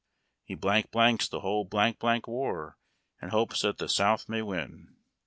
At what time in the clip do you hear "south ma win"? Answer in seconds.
3.87-4.95